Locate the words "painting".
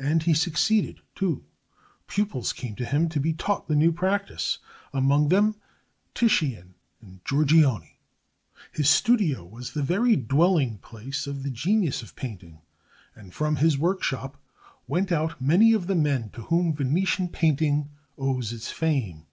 12.16-12.60, 17.28-17.88